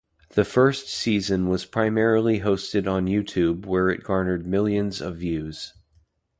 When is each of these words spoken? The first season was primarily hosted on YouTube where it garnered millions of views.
The 0.29 0.43
first 0.43 0.89
season 0.89 1.47
was 1.47 1.63
primarily 1.67 2.39
hosted 2.39 2.89
on 2.91 3.05
YouTube 3.05 3.67
where 3.67 3.87
it 3.91 4.01
garnered 4.01 4.47
millions 4.47 4.99
of 4.99 5.17
views. 5.17 5.75